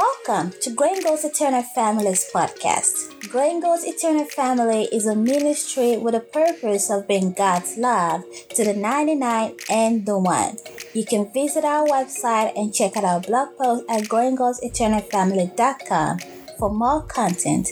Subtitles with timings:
[0.00, 3.28] Welcome to Growing God's Eternal Families podcast.
[3.28, 8.24] Growing God's Eternal Family is a ministry with a purpose of being God's love
[8.54, 10.56] to the 99 and the 1.
[10.94, 16.18] You can visit our website and check out our blog post at growinggodseternalfamily.com
[16.58, 17.68] for more content.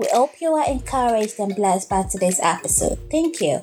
[0.00, 2.98] We hope you are encouraged and blessed by today's episode.
[3.08, 3.62] Thank you.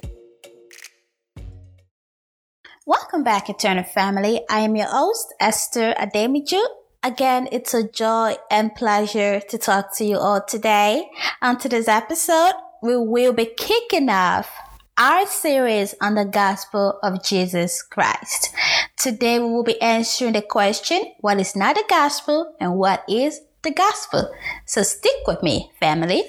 [2.85, 4.39] Welcome back, Eternal Family.
[4.49, 6.65] I am your host, Esther Ademiju.
[7.05, 11.07] Again, it's a joy and pleasure to talk to you all today.
[11.39, 14.49] On today's episode, we will be kicking off
[14.97, 18.51] our series on the gospel of Jesus Christ.
[18.97, 23.39] Today, we will be answering the question, what is not the gospel and what is
[23.61, 24.33] the gospel?
[24.65, 26.23] So stick with me, family.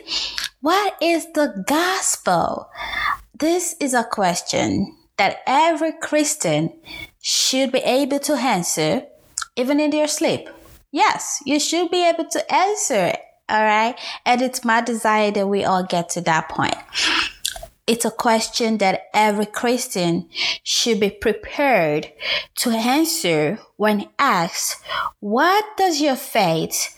[0.61, 2.69] What is the gospel?
[3.35, 6.75] This is a question that every Christian
[7.23, 9.05] should be able to answer
[9.57, 10.51] even in their sleep.
[10.97, 13.21] Yes, you should be able to answer it.
[13.51, 13.95] All right.
[14.25, 16.75] And it's my desire that we all get to that point.
[17.87, 20.27] It's a question that every Christian
[20.63, 22.11] should be prepared
[22.61, 24.83] to answer when asked,
[25.21, 26.97] what does your faith,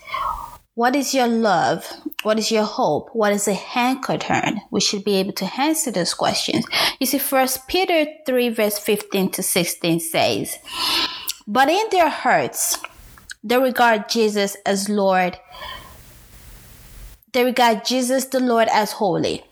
[0.75, 1.85] what is your love?
[2.23, 3.09] What is your hope?
[3.11, 4.61] What is a anchor turn?
[4.71, 6.65] We should be able to answer those questions.
[7.01, 10.57] You see, first Peter 3 verse 15 to 16 says,
[11.45, 12.77] But in their hearts
[13.43, 15.39] they regard Jesus as Lord.
[17.31, 19.43] They regard Jesus the Lord as holy,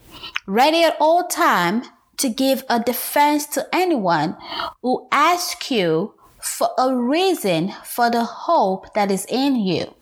[0.46, 1.84] ready at all time
[2.18, 4.36] to give a defense to anyone
[4.82, 9.94] who asks you for a reason for the hope that is in you.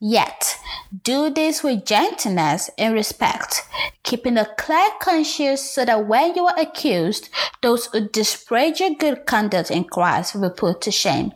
[0.00, 0.56] Yet,
[1.02, 3.62] do this with gentleness and respect,
[4.04, 7.30] keeping a clear conscience so that when you are accused,
[7.62, 11.32] those who disparage your good conduct in Christ will be put to shame.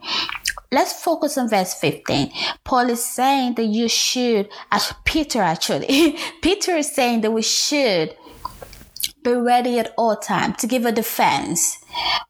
[0.73, 2.33] Let's focus on verse 15.
[2.65, 8.17] Paul is saying that you should, as Peter actually, Peter is saying that we should
[9.23, 11.77] be ready at all time to give a defense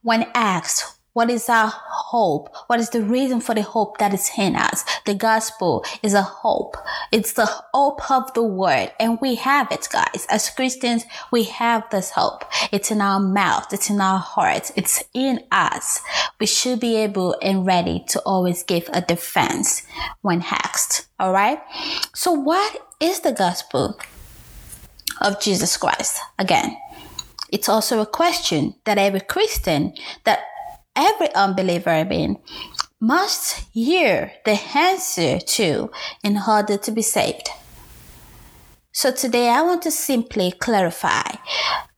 [0.02, 2.54] when asked what is our hope?
[2.68, 4.84] What is the reason for the hope that is in us?
[5.04, 6.76] The gospel is a hope.
[7.10, 8.92] It's the hope of the word.
[8.98, 10.26] And we have it, guys.
[10.30, 12.44] As Christians, we have this hope.
[12.72, 13.72] It's in our mouth.
[13.72, 14.72] It's in our hearts.
[14.74, 16.00] It's in us.
[16.40, 19.82] We should be able and ready to always give a defense
[20.22, 21.08] when asked.
[21.20, 21.60] All right.
[22.14, 24.00] So what is the gospel
[25.20, 26.18] of Jesus Christ?
[26.38, 26.76] Again,
[27.52, 29.92] it's also a question that every Christian
[30.24, 30.40] that
[30.96, 32.38] every unbeliever, mean,
[33.00, 35.90] must hear the answer to
[36.22, 37.48] in order to be saved.
[38.92, 41.22] So today I want to simply clarify.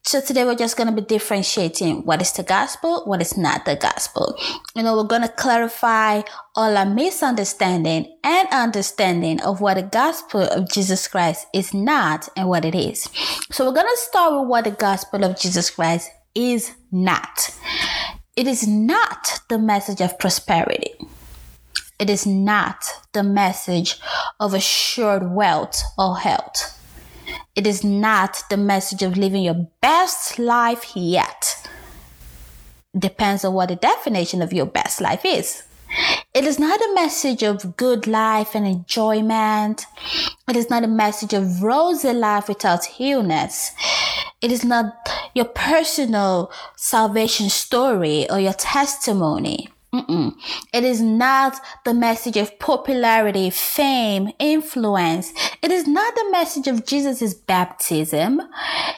[0.06, 3.65] So today we're just going to be differentiating what is the gospel, what is not
[3.65, 4.38] the gospel.
[4.77, 6.22] You know, we're going to clarify
[6.54, 12.49] all our misunderstanding and understanding of what the gospel of Jesus Christ is not and
[12.49, 13.09] what it is.
[13.50, 17.50] So we're going to start with what the gospel of Jesus Christ is not.
[18.37, 20.95] It is not the message of prosperity.
[22.00, 24.00] It is not the message
[24.41, 26.77] of assured wealth or health.
[27.55, 31.69] It is not the message of living your best life yet.
[32.99, 35.62] Depends on what the definition of your best life is.
[36.34, 39.87] It is not a message of good life and enjoyment.
[40.49, 43.71] It is not a message of rosy life without illness.
[44.43, 44.93] It is not
[45.34, 49.69] your personal salvation story or your testimony.
[49.95, 50.34] Mm-mm.
[50.72, 55.33] It is not the message of popularity, fame, influence.
[55.62, 58.41] It is not the message of Jesus' baptism.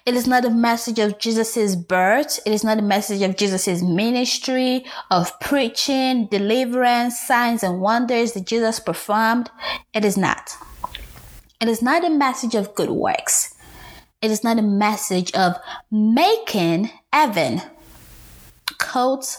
[0.07, 2.41] It is not the message of Jesus' birth.
[2.47, 8.47] It is not the message of Jesus' ministry, of preaching, deliverance, signs and wonders that
[8.47, 9.51] Jesus performed.
[9.93, 10.57] It is not.
[11.61, 13.56] It is not the message of good works.
[14.23, 15.57] It is not a message of
[15.91, 17.63] making heaven.
[18.79, 19.39] Quote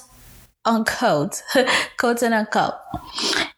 [0.68, 1.42] unquote.
[1.98, 2.76] quote and unquote.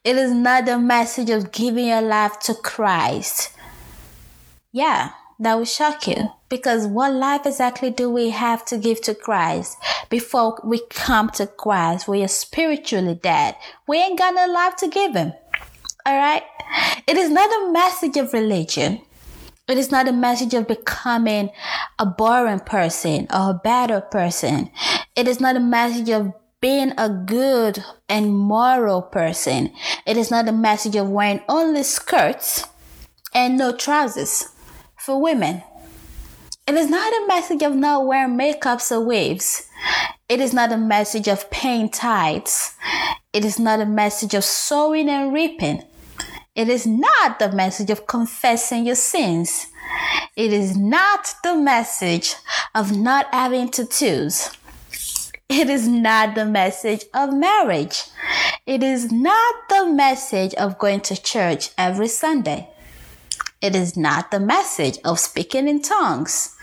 [0.03, 3.51] It is not a message of giving your life to Christ.
[4.71, 6.29] Yeah, that will shock you.
[6.47, 9.77] Because what life exactly do we have to give to Christ
[10.09, 12.07] before we come to Christ?
[12.07, 13.55] We are spiritually dead.
[13.87, 15.33] We ain't got no life to give Him.
[16.07, 16.43] Alright?
[17.07, 19.01] It is not a message of religion.
[19.69, 21.51] It is not a message of becoming
[21.99, 24.71] a boring person or a better person.
[25.15, 29.71] It is not a message of being a good and moral person.
[30.07, 32.65] It is not a message of wearing only skirts
[33.33, 34.49] and no trousers
[34.97, 35.61] for women.
[36.67, 39.67] It is not a message of not wearing makeups or waves.
[40.27, 42.75] It is not a message of paying tithes.
[43.33, 45.83] It is not a message of sowing and reaping.
[46.55, 49.67] It is not the message of confessing your sins.
[50.35, 52.35] It is not the message
[52.75, 54.51] of not having tattoos.
[55.47, 58.03] It is not the message of marriage.
[58.65, 62.69] It is not the message of going to church every Sunday.
[63.61, 66.55] It is not the message of speaking in tongues.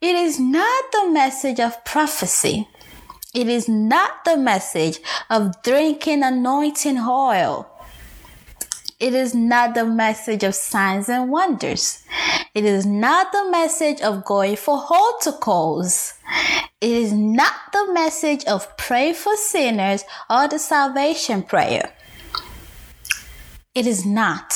[0.00, 2.68] It is not the message of prophecy.
[3.34, 4.98] It is not the message
[5.30, 7.71] of drinking anointing oil.
[9.02, 12.04] It is not the message of signs and wonders.
[12.54, 14.80] It is not the message of going for
[15.40, 16.14] calls.
[16.80, 21.92] It is not the message of pray for sinners or the salvation prayer.
[23.74, 24.54] It is not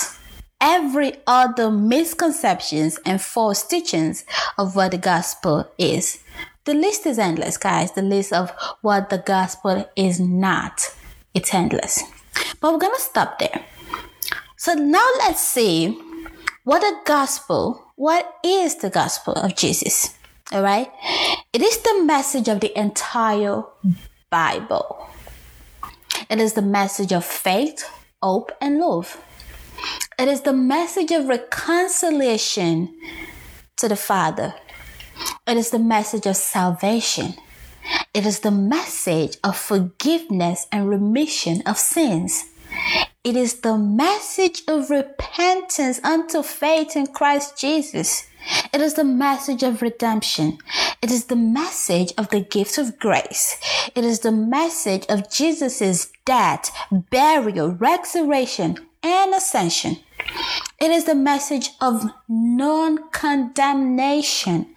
[0.61, 4.25] every other misconceptions and false teachings
[4.57, 6.23] of what the gospel is.
[6.67, 7.91] The list is endless, guys.
[7.91, 10.95] The list of what the gospel is not.
[11.35, 12.05] It's endless.
[12.61, 13.65] But we're gonna stop there.
[14.67, 15.97] So now let's see
[16.65, 20.17] what the gospel, what is the gospel of Jesus?
[20.51, 20.91] All right.
[21.53, 23.63] It is the message of the entire
[24.29, 25.07] Bible.
[26.29, 27.89] It is the message of faith,
[28.21, 29.23] hope, and love.
[30.19, 32.93] It is the message of reconciliation
[33.77, 34.53] to the Father.
[35.47, 37.35] It is the message of salvation.
[38.13, 42.47] It is the message of forgiveness and remission of sins.
[43.27, 48.23] It is the message of repentance unto faith in Christ Jesus.
[48.73, 50.59] It is the message of redemption.
[51.03, 53.57] It is the message of the gift of grace.
[53.97, 56.71] It is the message of Jesus' death,
[57.11, 59.97] burial, resurrection, and ascension.
[60.81, 64.73] It is the message of non condemnation.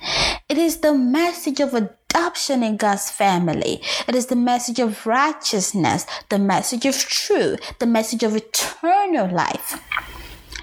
[0.50, 3.82] It is the message of a adoption in God's family.
[4.08, 9.82] It is the message of righteousness, the message of truth, the message of eternal life.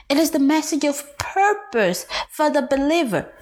[0.09, 3.33] It is the message of purpose for the believer.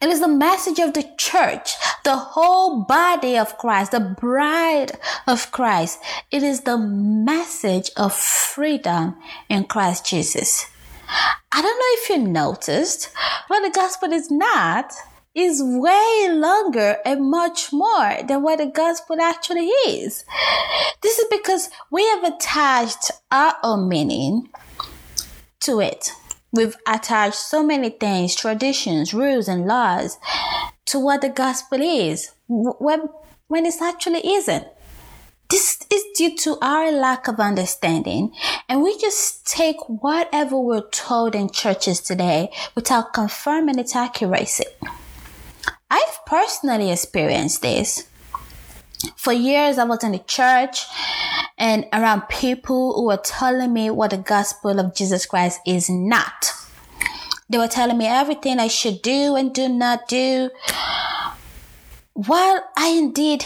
[0.00, 1.74] It is the message of the church,
[2.04, 4.92] the whole body of Christ, the bride
[5.26, 5.98] of Christ.
[6.30, 9.16] It is the message of freedom
[9.48, 10.66] in Christ Jesus.
[11.52, 13.10] I don't know if you noticed,
[13.48, 14.94] but the gospel is not
[15.34, 20.24] is way longer and much more than what the gospel actually is.
[21.02, 24.48] This is because we have attached our own meaning
[25.60, 26.10] to it.
[26.52, 30.18] We've attached so many things, traditions, rules, and laws
[30.86, 33.08] to what the gospel is, when,
[33.46, 34.66] when it actually isn't.
[35.48, 38.32] This is due to our lack of understanding,
[38.68, 44.64] and we just take whatever we're told in churches today without confirming its accuracy.
[45.90, 48.06] I've personally experienced this.
[49.16, 50.84] For years, I was in the church
[51.58, 56.52] and around people who were telling me what the gospel of Jesus Christ is not.
[57.48, 60.50] They were telling me everything I should do and do not do.
[62.12, 63.44] While I indeed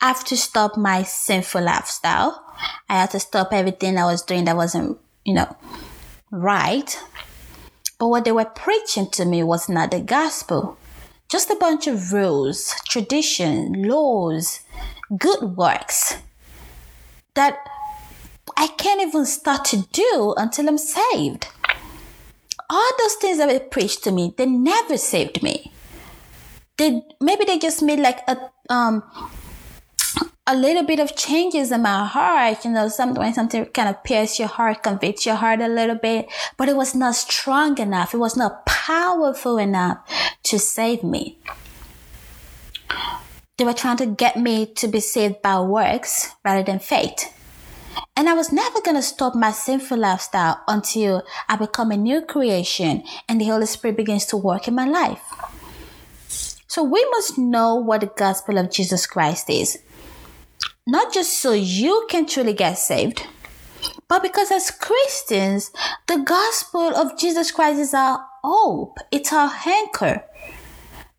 [0.00, 2.44] have to stop my sinful lifestyle,
[2.88, 5.56] I had to stop everything I was doing that wasn't, you know,
[6.30, 6.96] right.
[7.98, 10.78] But what they were preaching to me was not the gospel
[11.34, 14.60] just a bunch of rules, tradition, laws,
[15.18, 16.18] good works
[17.34, 17.58] that
[18.56, 21.48] I can't even start to do until I'm saved.
[22.70, 25.72] All those things that were preached to me, they never saved me.
[26.76, 28.36] They maybe they just made like a
[28.70, 29.02] um
[30.46, 34.04] a little bit of changes in my heart, you know, something when something kind of
[34.04, 38.12] pierces your heart, convicts your heart a little bit, but it was not strong enough.
[38.12, 39.98] It was not powerful enough
[40.44, 41.38] to save me.
[43.56, 47.30] They were trying to get me to be saved by works rather than faith.
[48.16, 52.20] And I was never going to stop my sinful lifestyle until I become a new
[52.20, 55.22] creation and the Holy Spirit begins to work in my life.
[56.66, 59.78] So we must know what the gospel of Jesus Christ is
[60.86, 63.26] not just so you can truly get saved,
[64.08, 65.70] but because as Christians,
[66.06, 70.24] the gospel of Jesus Christ is our hope, it's our anchor.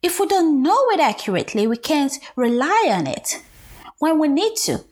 [0.01, 3.41] If we don't know it accurately, we can't rely on it
[3.97, 4.83] when we need to.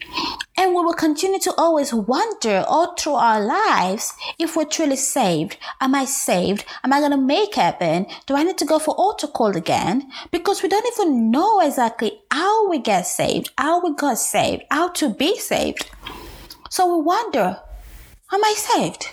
[0.55, 5.57] And we will continue to always wonder all through our lives if we're truly saved.
[5.81, 6.63] Am I saved?
[6.83, 8.05] Am I going to make heaven?
[8.27, 10.12] Do I need to go for altar call again?
[10.31, 14.89] Because we don't even know exactly how we get saved, how we got saved, how
[14.89, 15.89] to be saved.
[16.69, 17.60] So we wonder,
[18.31, 19.07] am I saved?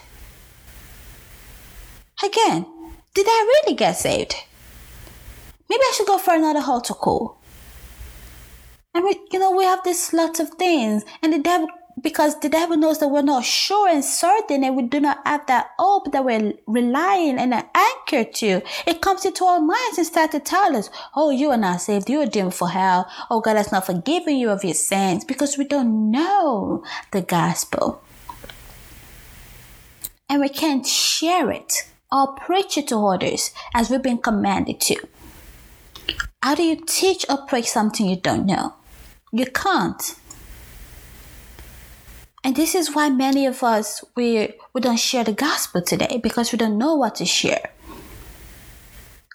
[2.22, 2.66] Again,
[3.14, 4.34] did I really get saved?
[5.70, 7.39] Maybe I should go for another altar call.
[9.02, 11.68] We, you know, we have this lots of things, and the devil
[12.02, 15.46] because the devil knows that we're not sure and certain and we do not have
[15.46, 18.62] that hope that we're relying and an anchor to.
[18.86, 22.08] It comes into our minds and starts to tell us, oh, you are not saved.
[22.08, 23.10] You are doomed for hell.
[23.30, 28.02] Oh, God has not forgiven you of your sins because we don't know the gospel.
[30.28, 34.96] And we can't share it or preach it to others as we've been commanded to.
[36.42, 38.74] How do you teach or preach something you don't know?
[39.32, 40.16] You can't.
[42.42, 46.52] And this is why many of us we we don't share the gospel today because
[46.52, 47.70] we don't know what to share.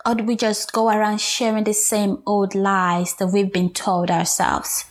[0.05, 4.11] Or do we just go around sharing the same old lies that we've been told
[4.11, 4.85] ourselves?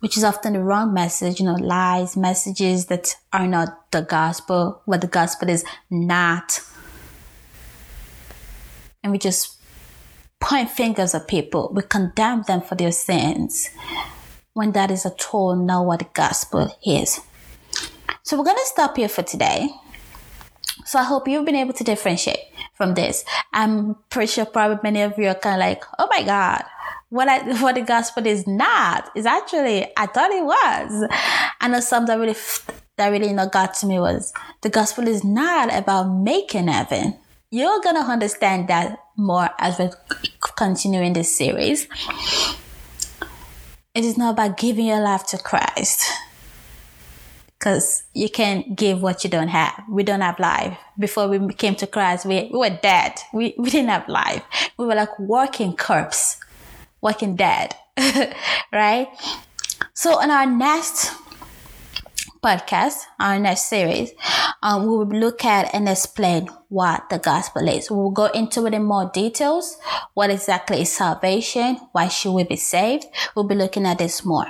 [0.00, 4.82] Which is often the wrong message, you know, lies, messages that are not the gospel,
[4.84, 6.60] what the gospel is not.
[9.02, 9.55] And we just
[10.40, 13.70] point fingers at people, we condemn them for their sins
[14.52, 17.20] when that is at all not what the gospel is.
[18.22, 19.68] So we're going to stop here for today.
[20.84, 22.38] So I hope you've been able to differentiate
[22.74, 23.24] from this.
[23.52, 26.64] I'm pretty sure probably many of you are kind of like, oh my God,
[27.08, 31.08] what I, what the gospel is not is actually, I thought it was.
[31.60, 32.36] I know some that really,
[32.96, 37.16] that really, know, got to me was the gospel is not about making heaven.
[37.50, 39.90] You're going to understand that more as we
[40.56, 41.88] continue in this series.
[43.94, 46.04] It is not about giving your life to Christ.
[47.58, 49.82] Because you can't give what you don't have.
[49.88, 50.76] We don't have life.
[50.98, 53.14] Before we came to Christ, we, we were dead.
[53.32, 54.42] We, we didn't have life.
[54.76, 56.38] We were like walking corpse,
[57.00, 57.74] walking dead.
[58.72, 59.08] right?
[59.94, 61.12] So on our next
[62.46, 64.12] podcast, our next series,
[64.62, 67.90] um, we will look at and explain what the gospel is.
[67.90, 69.76] We'll go into it in more details.
[70.14, 71.80] What exactly is salvation?
[71.90, 73.06] Why should we be saved?
[73.34, 74.46] We'll be looking at this more.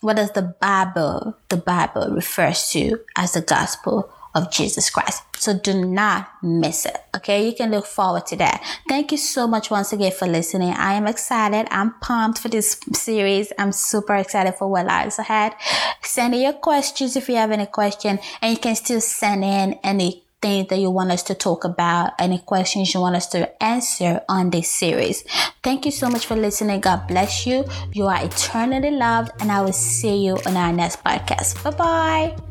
[0.00, 5.22] What does the Bible, the Bible refers to as the gospel of Jesus Christ?
[5.36, 6.96] So do not miss it.
[7.16, 7.46] Okay.
[7.48, 8.62] You can look forward to that.
[8.88, 10.72] Thank you so much once again for listening.
[10.72, 11.66] I am excited.
[11.70, 13.52] I'm pumped for this series.
[13.58, 15.54] I'm super excited for what lies ahead.
[16.02, 19.74] Send in your questions if you have any question and you can still send in
[19.82, 23.62] any things that you want us to talk about, any questions you want us to
[23.62, 25.22] answer on this series.
[25.62, 26.80] Thank you so much for listening.
[26.80, 27.64] God bless you.
[27.92, 31.62] You are eternally loved, and I will see you on our next podcast.
[31.62, 32.49] Bye bye.